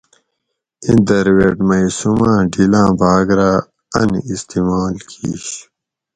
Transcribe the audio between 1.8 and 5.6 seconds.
سوماں ڈِھیلاں بھاۤگ رہ اۤن استعمال کِیش